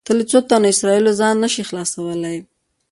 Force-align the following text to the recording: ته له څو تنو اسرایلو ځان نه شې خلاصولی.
ته 0.05 0.11
له 0.17 0.23
څو 0.29 0.39
تنو 0.49 0.67
اسرایلو 0.73 1.11
ځان 1.21 1.35
نه 1.43 1.47
شې 1.53 1.63
خلاصولی. 1.69 2.37